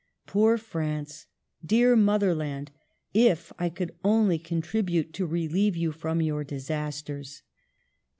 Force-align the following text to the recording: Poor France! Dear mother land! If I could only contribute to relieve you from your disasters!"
Poor 0.25 0.57
France! 0.57 1.27
Dear 1.63 1.95
mother 1.95 2.33
land! 2.33 2.71
If 3.13 3.53
I 3.59 3.69
could 3.69 3.93
only 4.03 4.39
contribute 4.39 5.13
to 5.13 5.27
relieve 5.27 5.77
you 5.77 5.91
from 5.91 6.23
your 6.23 6.43
disasters!" 6.43 7.43